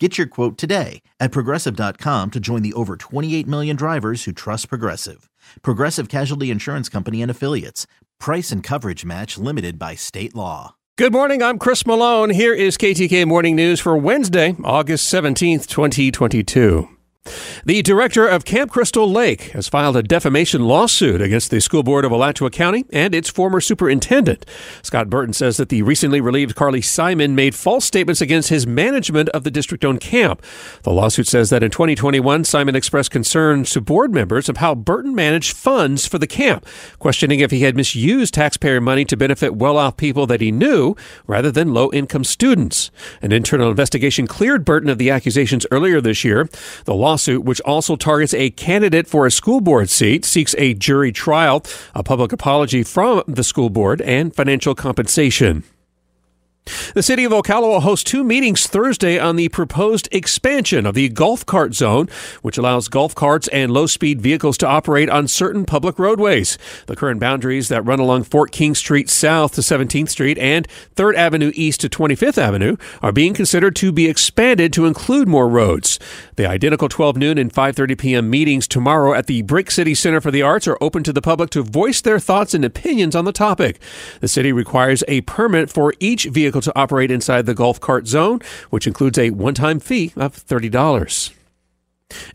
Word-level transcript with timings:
Get 0.00 0.18
your 0.18 0.26
quote 0.26 0.58
today 0.58 1.02
at 1.20 1.30
progressive.com 1.30 2.32
to 2.32 2.40
join 2.40 2.62
the 2.62 2.72
over 2.72 2.96
28 2.96 3.46
million 3.46 3.76
drivers 3.76 4.24
who 4.24 4.32
trust 4.32 4.68
Progressive. 4.68 5.30
Progressive 5.62 6.08
Casualty 6.08 6.50
Insurance 6.50 6.88
Company 6.88 7.22
and 7.22 7.30
Affiliates. 7.30 7.86
Price 8.18 8.50
and 8.50 8.60
coverage 8.60 9.04
match 9.04 9.38
limited 9.38 9.78
by 9.78 9.94
state 9.94 10.34
law. 10.34 10.74
Good 10.98 11.12
morning. 11.12 11.44
I'm 11.44 11.58
Chris 11.58 11.86
Malone. 11.86 12.30
Here 12.30 12.54
is 12.54 12.76
KTK 12.76 13.24
Morning 13.24 13.54
News 13.54 13.78
for 13.78 13.96
Wednesday, 13.96 14.56
August 14.64 15.12
17th, 15.12 15.68
2022. 15.68 16.93
The 17.64 17.80
director 17.80 18.28
of 18.28 18.44
Camp 18.44 18.70
Crystal 18.70 19.10
Lake 19.10 19.52
has 19.52 19.68
filed 19.68 19.96
a 19.96 20.02
defamation 20.02 20.66
lawsuit 20.66 21.22
against 21.22 21.50
the 21.50 21.62
school 21.62 21.82
board 21.82 22.04
of 22.04 22.12
Alachua 22.12 22.50
County 22.50 22.84
and 22.92 23.14
its 23.14 23.30
former 23.30 23.58
superintendent. 23.58 24.44
Scott 24.82 25.08
Burton 25.08 25.32
says 25.32 25.56
that 25.56 25.70
the 25.70 25.80
recently 25.80 26.20
relieved 26.20 26.54
Carlee 26.54 26.84
Simon 26.84 27.34
made 27.34 27.54
false 27.54 27.86
statements 27.86 28.20
against 28.20 28.50
his 28.50 28.66
management 28.66 29.30
of 29.30 29.44
the 29.44 29.50
district 29.50 29.82
owned 29.82 30.02
camp. 30.02 30.42
The 30.82 30.92
lawsuit 30.92 31.26
says 31.26 31.48
that 31.48 31.62
in 31.62 31.70
2021, 31.70 32.44
Simon 32.44 32.76
expressed 32.76 33.10
concerns 33.10 33.70
to 33.70 33.80
board 33.80 34.12
members 34.12 34.50
of 34.50 34.58
how 34.58 34.74
Burton 34.74 35.14
managed 35.14 35.56
funds 35.56 36.06
for 36.06 36.18
the 36.18 36.26
camp, 36.26 36.66
questioning 36.98 37.40
if 37.40 37.50
he 37.50 37.60
had 37.60 37.76
misused 37.76 38.34
taxpayer 38.34 38.82
money 38.82 39.06
to 39.06 39.16
benefit 39.16 39.56
well 39.56 39.78
off 39.78 39.96
people 39.96 40.26
that 40.26 40.42
he 40.42 40.52
knew 40.52 40.94
rather 41.26 41.50
than 41.50 41.72
low 41.72 41.90
income 41.92 42.24
students. 42.24 42.90
An 43.22 43.32
internal 43.32 43.70
investigation 43.70 44.26
cleared 44.26 44.66
Burton 44.66 44.90
of 44.90 44.98
the 44.98 45.08
accusations 45.08 45.66
earlier 45.70 46.02
this 46.02 46.24
year. 46.24 46.46
The 46.84 46.94
law 46.94 47.13
lawsuit, 47.14 47.44
which 47.44 47.60
also 47.60 47.94
targets 47.94 48.34
a 48.34 48.50
candidate 48.50 49.06
for 49.06 49.24
a 49.24 49.30
school 49.30 49.60
board 49.60 49.88
seat, 49.88 50.24
seeks 50.24 50.52
a 50.58 50.74
jury 50.74 51.12
trial, 51.12 51.62
a 51.94 52.02
public 52.02 52.32
apology 52.32 52.82
from 52.82 53.22
the 53.28 53.44
school 53.44 53.70
board, 53.70 54.00
and 54.00 54.34
financial 54.34 54.74
compensation. 54.74 55.62
The 56.94 57.02
city 57.02 57.24
of 57.24 57.32
Ocala 57.32 57.68
will 57.68 57.80
host 57.80 58.06
two 58.06 58.24
meetings 58.24 58.66
Thursday 58.66 59.18
on 59.18 59.36
the 59.36 59.50
proposed 59.50 60.08
expansion 60.12 60.86
of 60.86 60.94
the 60.94 61.10
golf 61.10 61.44
cart 61.44 61.74
zone, 61.74 62.08
which 62.40 62.56
allows 62.56 62.88
golf 62.88 63.14
carts 63.14 63.48
and 63.48 63.70
low 63.70 63.86
speed 63.86 64.22
vehicles 64.22 64.56
to 64.58 64.66
operate 64.66 65.10
on 65.10 65.28
certain 65.28 65.66
public 65.66 65.98
roadways. 65.98 66.56
The 66.86 66.96
current 66.96 67.20
boundaries 67.20 67.68
that 67.68 67.84
run 67.84 68.00
along 68.00 68.24
Fort 68.24 68.50
King 68.50 68.74
Street 68.74 69.10
south 69.10 69.54
to 69.54 69.60
17th 69.60 70.08
Street 70.08 70.38
and 70.38 70.66
3rd 70.94 71.16
Avenue 71.16 71.52
east 71.54 71.82
to 71.82 71.90
25th 71.90 72.38
Avenue 72.38 72.76
are 73.02 73.12
being 73.12 73.34
considered 73.34 73.76
to 73.76 73.92
be 73.92 74.08
expanded 74.08 74.72
to 74.72 74.86
include 74.86 75.28
more 75.28 75.48
roads. 75.48 75.98
The 76.36 76.46
identical 76.46 76.88
12 76.88 77.16
noon 77.16 77.38
and 77.38 77.52
5:30 77.52 77.96
p.m. 77.96 78.28
meetings 78.28 78.66
tomorrow 78.66 79.14
at 79.14 79.26
the 79.26 79.42
Brick 79.42 79.70
City 79.70 79.94
Center 79.94 80.20
for 80.20 80.32
the 80.32 80.42
Arts 80.42 80.66
are 80.66 80.76
open 80.80 81.04
to 81.04 81.12
the 81.12 81.22
public 81.22 81.50
to 81.50 81.62
voice 81.62 82.00
their 82.00 82.18
thoughts 82.18 82.54
and 82.54 82.64
opinions 82.64 83.14
on 83.14 83.24
the 83.24 83.32
topic. 83.32 83.78
The 84.20 84.26
city 84.26 84.50
requires 84.50 85.04
a 85.06 85.20
permit 85.22 85.70
for 85.70 85.94
each 86.00 86.24
vehicle 86.24 86.60
to 86.62 86.76
operate 86.76 87.12
inside 87.12 87.46
the 87.46 87.54
golf 87.54 87.78
cart 87.78 88.08
zone, 88.08 88.40
which 88.70 88.88
includes 88.88 89.16
a 89.16 89.30
one 89.30 89.54
time 89.54 89.78
fee 89.78 90.12
of 90.16 90.34
$30. 90.34 91.43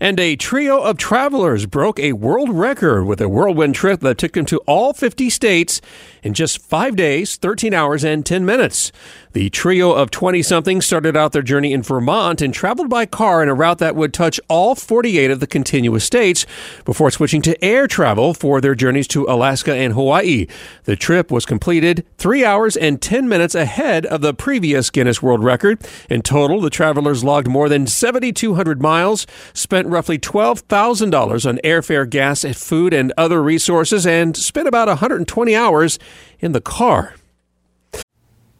And 0.00 0.20
a 0.20 0.36
trio 0.36 0.80
of 0.80 0.96
travelers 0.96 1.66
broke 1.66 1.98
a 1.98 2.12
world 2.12 2.50
record 2.50 3.04
with 3.04 3.20
a 3.20 3.28
whirlwind 3.28 3.74
trip 3.74 4.00
that 4.00 4.18
took 4.18 4.32
them 4.32 4.46
to 4.46 4.58
all 4.58 4.92
50 4.92 5.28
states 5.28 5.80
in 6.22 6.34
just 6.34 6.62
five 6.62 6.94
days, 6.94 7.36
13 7.36 7.74
hours, 7.74 8.04
and 8.04 8.24
10 8.24 8.44
minutes. 8.44 8.92
The 9.32 9.50
trio 9.50 9.92
of 9.92 10.10
20 10.10 10.42
somethings 10.42 10.86
started 10.86 11.16
out 11.16 11.32
their 11.32 11.42
journey 11.42 11.72
in 11.72 11.82
Vermont 11.82 12.40
and 12.40 12.52
traveled 12.54 12.88
by 12.88 13.06
car 13.06 13.42
in 13.42 13.48
a 13.48 13.54
route 13.54 13.78
that 13.78 13.94
would 13.94 14.12
touch 14.12 14.40
all 14.48 14.74
48 14.74 15.30
of 15.30 15.40
the 15.40 15.46
contiguous 15.46 16.04
states 16.04 16.46
before 16.84 17.10
switching 17.10 17.42
to 17.42 17.64
air 17.64 17.86
travel 17.86 18.34
for 18.34 18.60
their 18.60 18.74
journeys 18.74 19.06
to 19.08 19.26
Alaska 19.28 19.74
and 19.74 19.92
Hawaii. 19.92 20.46
The 20.84 20.96
trip 20.96 21.30
was 21.30 21.44
completed 21.44 22.06
three 22.16 22.44
hours 22.44 22.76
and 22.76 23.02
10 23.02 23.28
minutes 23.28 23.54
ahead 23.54 24.06
of 24.06 24.22
the 24.22 24.34
previous 24.34 24.90
Guinness 24.90 25.22
World 25.22 25.44
Record. 25.44 25.86
In 26.08 26.22
total, 26.22 26.60
the 26.60 26.70
travelers 26.70 27.22
logged 27.22 27.48
more 27.48 27.68
than 27.68 27.86
7,200 27.86 28.80
miles, 28.80 29.26
spent 29.58 29.86
roughly 29.88 30.18
$12,000 30.18 31.48
on 31.48 31.58
airfare, 31.64 32.08
gas, 32.08 32.44
food, 32.56 32.94
and 32.94 33.12
other 33.16 33.42
resources, 33.42 34.06
and 34.06 34.36
spent 34.36 34.68
about 34.68 34.88
120 34.88 35.54
hours 35.54 35.98
in 36.40 36.52
the 36.52 36.60
car. 36.60 37.14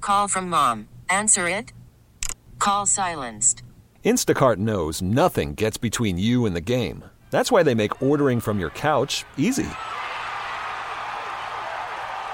Call 0.00 0.28
from 0.28 0.48
mom. 0.48 0.88
Answer 1.10 1.48
it. 1.48 1.72
Call 2.58 2.86
silenced. 2.86 3.62
Instacart 4.04 4.58
knows 4.58 5.00
nothing 5.00 5.54
gets 5.54 5.78
between 5.78 6.18
you 6.18 6.46
and 6.46 6.54
the 6.54 6.60
game. 6.60 7.04
That's 7.30 7.50
why 7.50 7.62
they 7.62 7.74
make 7.74 8.02
ordering 8.02 8.38
from 8.40 8.60
your 8.60 8.70
couch 8.70 9.24
easy. 9.36 9.66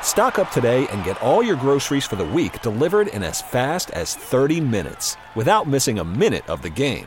Stock 0.02 0.38
up 0.38 0.50
today 0.50 0.88
and 0.88 1.04
get 1.04 1.20
all 1.22 1.42
your 1.42 1.56
groceries 1.56 2.06
for 2.06 2.16
the 2.16 2.24
week 2.24 2.60
delivered 2.62 3.08
in 3.08 3.22
as 3.22 3.40
fast 3.40 3.90
as 3.92 4.16
30 4.16 4.60
minutes 4.60 5.16
without 5.36 5.68
missing 5.68 5.98
a 6.00 6.04
minute 6.04 6.48
of 6.50 6.62
the 6.62 6.70
game. 6.70 7.06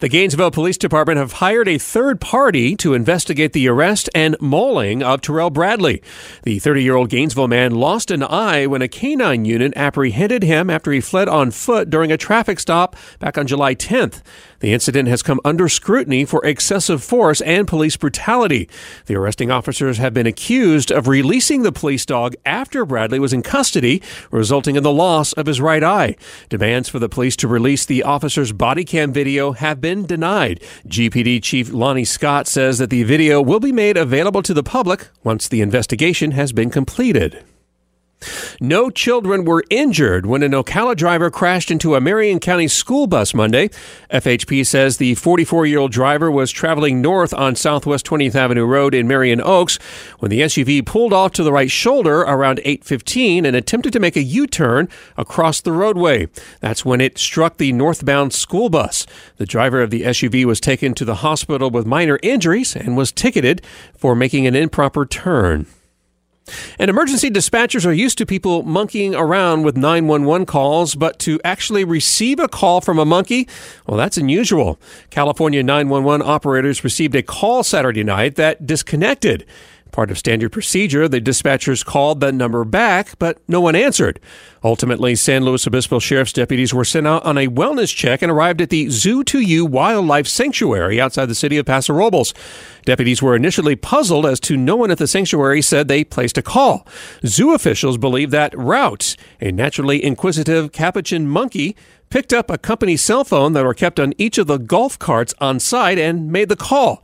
The 0.00 0.08
Gainesville 0.08 0.50
Police 0.50 0.78
Department 0.78 1.18
have 1.18 1.34
hired 1.34 1.68
a 1.68 1.78
third 1.78 2.20
party 2.20 2.76
to 2.76 2.94
investigate 2.94 3.52
the 3.52 3.68
arrest 3.68 4.08
and 4.14 4.36
mauling 4.40 5.02
of 5.02 5.20
Terrell 5.20 5.50
Bradley. 5.50 6.02
The 6.44 6.58
30 6.58 6.82
year 6.82 6.94
old 6.94 7.10
Gainesville 7.10 7.48
man 7.48 7.74
lost 7.74 8.10
an 8.10 8.22
eye 8.22 8.66
when 8.66 8.82
a 8.82 8.88
canine 8.88 9.44
unit 9.44 9.72
apprehended 9.76 10.42
him 10.42 10.70
after 10.70 10.92
he 10.92 11.00
fled 11.00 11.28
on 11.28 11.50
foot 11.50 11.90
during 11.90 12.12
a 12.12 12.16
traffic 12.16 12.60
stop 12.60 12.96
back 13.18 13.36
on 13.36 13.46
July 13.46 13.74
10th. 13.74 14.22
The 14.60 14.72
incident 14.72 15.08
has 15.08 15.22
come 15.22 15.40
under 15.44 15.68
scrutiny 15.68 16.24
for 16.24 16.44
excessive 16.44 17.02
force 17.02 17.40
and 17.42 17.68
police 17.68 17.96
brutality. 17.96 18.68
The 19.06 19.14
arresting 19.14 19.52
officers 19.52 19.98
have 19.98 20.12
been 20.12 20.26
accused 20.26 20.90
of 20.90 21.06
releasing 21.06 21.62
the 21.62 21.70
police 21.70 22.04
dog 22.04 22.34
after 22.44 22.84
Bradley 22.84 23.20
was 23.20 23.32
in 23.32 23.42
custody, 23.42 24.02
resulting 24.32 24.74
in 24.74 24.82
the 24.82 24.92
loss 24.92 25.32
of 25.34 25.46
his 25.46 25.60
right 25.60 25.84
eye. 25.84 26.16
Demands 26.48 26.88
for 26.88 26.98
the 26.98 27.08
police 27.08 27.36
to 27.36 27.48
release 27.48 27.86
the 27.86 28.02
officer's 28.02 28.52
body 28.52 28.84
cam 28.84 29.12
video 29.12 29.52
have 29.52 29.77
been 29.80 30.06
denied. 30.06 30.62
GPD 30.86 31.42
Chief 31.42 31.72
Lonnie 31.72 32.04
Scott 32.04 32.46
says 32.46 32.78
that 32.78 32.90
the 32.90 33.02
video 33.04 33.42
will 33.42 33.60
be 33.60 33.72
made 33.72 33.96
available 33.96 34.42
to 34.42 34.54
the 34.54 34.62
public 34.62 35.08
once 35.24 35.48
the 35.48 35.60
investigation 35.60 36.32
has 36.32 36.52
been 36.52 36.70
completed. 36.70 37.44
No 38.60 38.90
children 38.90 39.44
were 39.44 39.62
injured 39.70 40.26
when 40.26 40.42
an 40.42 40.52
Ocala 40.52 40.96
driver 40.96 41.30
crashed 41.30 41.70
into 41.70 41.94
a 41.94 42.00
Marion 42.00 42.40
County 42.40 42.66
school 42.66 43.06
bus 43.06 43.32
Monday. 43.32 43.68
FHP 44.10 44.66
says 44.66 44.96
the 44.96 45.14
44 45.14 45.66
year 45.66 45.78
old 45.78 45.92
driver 45.92 46.30
was 46.30 46.50
traveling 46.50 47.00
north 47.00 47.32
on 47.32 47.54
Southwest 47.54 48.04
20th 48.06 48.34
Avenue 48.34 48.64
Road 48.64 48.94
in 48.94 49.06
Marion 49.06 49.40
Oaks 49.40 49.78
when 50.18 50.30
the 50.30 50.40
SUV 50.40 50.84
pulled 50.84 51.12
off 51.12 51.32
to 51.32 51.44
the 51.44 51.52
right 51.52 51.70
shoulder 51.70 52.20
around 52.22 52.60
8:15 52.64 53.46
and 53.46 53.54
attempted 53.54 53.92
to 53.92 54.00
make 54.00 54.16
a 54.16 54.22
U-turn 54.22 54.88
across 55.16 55.60
the 55.60 55.72
roadway. 55.72 56.28
That's 56.60 56.84
when 56.84 57.00
it 57.00 57.18
struck 57.18 57.58
the 57.58 57.72
northbound 57.72 58.32
school 58.32 58.68
bus. 58.68 59.06
The 59.36 59.46
driver 59.46 59.80
of 59.80 59.90
the 59.90 60.02
SUV 60.02 60.44
was 60.44 60.60
taken 60.60 60.94
to 60.94 61.04
the 61.04 61.16
hospital 61.16 61.70
with 61.70 61.86
minor 61.86 62.18
injuries 62.22 62.74
and 62.74 62.96
was 62.96 63.12
ticketed 63.12 63.62
for 63.96 64.16
making 64.16 64.46
an 64.46 64.56
improper 64.56 65.06
turn. 65.06 65.66
And 66.78 66.88
emergency 66.88 67.30
dispatchers 67.30 67.86
are 67.86 67.92
used 67.92 68.18
to 68.18 68.26
people 68.26 68.62
monkeying 68.62 69.14
around 69.14 69.62
with 69.62 69.76
911 69.76 70.46
calls, 70.46 70.94
but 70.94 71.18
to 71.20 71.40
actually 71.44 71.84
receive 71.84 72.38
a 72.38 72.48
call 72.48 72.80
from 72.80 72.98
a 72.98 73.04
monkey, 73.04 73.48
well, 73.86 73.96
that's 73.96 74.16
unusual. 74.16 74.80
California 75.10 75.62
911 75.62 76.26
operators 76.26 76.84
received 76.84 77.14
a 77.14 77.22
call 77.22 77.62
Saturday 77.62 78.04
night 78.04 78.36
that 78.36 78.66
disconnected. 78.66 79.46
Part 79.90 80.10
of 80.10 80.18
standard 80.18 80.52
procedure, 80.52 81.08
the 81.08 81.20
dispatchers 81.20 81.84
called 81.84 82.20
that 82.20 82.34
number 82.34 82.64
back, 82.64 83.18
but 83.18 83.38
no 83.48 83.60
one 83.60 83.74
answered. 83.74 84.20
Ultimately, 84.62 85.14
San 85.16 85.44
Luis 85.44 85.66
Obispo 85.66 85.98
Sheriff's 85.98 86.32
deputies 86.32 86.74
were 86.74 86.84
sent 86.84 87.06
out 87.06 87.24
on 87.24 87.38
a 87.38 87.48
wellness 87.48 87.94
check 87.94 88.22
and 88.22 88.30
arrived 88.30 88.60
at 88.60 88.70
the 88.70 88.88
Zoo 88.90 89.24
to 89.24 89.40
You 89.40 89.64
Wildlife 89.64 90.26
Sanctuary 90.26 91.00
outside 91.00 91.26
the 91.26 91.34
city 91.34 91.56
of 91.56 91.66
Paso 91.66 91.94
Robles. 91.94 92.34
Deputies 92.84 93.22
were 93.22 93.34
initially 93.34 93.76
puzzled 93.76 94.26
as 94.26 94.40
to 94.40 94.56
no 94.56 94.76
one 94.76 94.90
at 94.90 94.98
the 94.98 95.06
sanctuary 95.06 95.62
said 95.62 95.88
they 95.88 96.04
placed 96.04 96.38
a 96.38 96.42
call. 96.42 96.86
Zoo 97.24 97.54
officials 97.54 97.98
believe 97.98 98.30
that 98.30 98.56
Route, 98.56 99.16
a 99.40 99.50
naturally 99.50 100.04
inquisitive 100.04 100.72
capuchin 100.72 101.26
monkey, 101.26 101.76
picked 102.10 102.32
up 102.32 102.50
a 102.50 102.58
company 102.58 102.96
cell 102.96 103.24
phone 103.24 103.52
that 103.52 103.64
were 103.64 103.74
kept 103.74 104.00
on 104.00 104.14
each 104.18 104.38
of 104.38 104.46
the 104.46 104.58
golf 104.58 104.98
carts 104.98 105.34
on 105.40 105.60
site 105.60 105.98
and 105.98 106.30
made 106.32 106.48
the 106.48 106.56
call. 106.56 107.02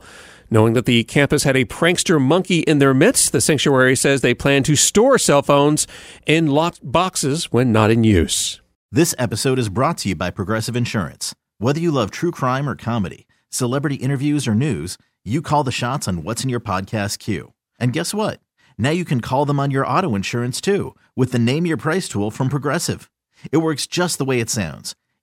Knowing 0.55 0.71
that 0.71 0.85
the 0.85 1.03
campus 1.03 1.43
had 1.43 1.57
a 1.57 1.65
prankster 1.65 2.17
monkey 2.17 2.59
in 2.59 2.79
their 2.79 2.93
midst, 2.93 3.33
the 3.33 3.41
sanctuary 3.41 3.93
says 3.93 4.21
they 4.21 4.33
plan 4.33 4.63
to 4.63 4.73
store 4.73 5.17
cell 5.17 5.41
phones 5.41 5.85
in 6.25 6.47
locked 6.47 6.79
boxes 6.81 7.51
when 7.51 7.73
not 7.73 7.91
in 7.91 8.05
use. 8.05 8.61
This 8.89 9.13
episode 9.19 9.59
is 9.59 9.67
brought 9.67 9.97
to 9.97 10.09
you 10.09 10.15
by 10.15 10.31
Progressive 10.31 10.77
Insurance. 10.77 11.35
Whether 11.57 11.81
you 11.81 11.91
love 11.91 12.09
true 12.09 12.31
crime 12.31 12.69
or 12.69 12.77
comedy, 12.77 13.27
celebrity 13.49 13.95
interviews 13.95 14.47
or 14.47 14.55
news, 14.55 14.97
you 15.25 15.41
call 15.41 15.65
the 15.65 15.73
shots 15.73 16.07
on 16.07 16.23
what's 16.23 16.45
in 16.45 16.49
your 16.49 16.61
podcast 16.61 17.19
queue. 17.19 17.51
And 17.77 17.91
guess 17.91 18.13
what? 18.13 18.39
Now 18.77 18.91
you 18.91 19.03
can 19.03 19.19
call 19.19 19.43
them 19.43 19.59
on 19.59 19.71
your 19.71 19.85
auto 19.85 20.15
insurance 20.15 20.61
too 20.61 20.95
with 21.17 21.33
the 21.33 21.37
Name 21.37 21.65
Your 21.65 21.75
Price 21.75 22.07
tool 22.07 22.31
from 22.31 22.47
Progressive. 22.47 23.11
It 23.51 23.57
works 23.57 23.85
just 23.85 24.17
the 24.17 24.23
way 24.23 24.39
it 24.39 24.49
sounds. 24.49 24.95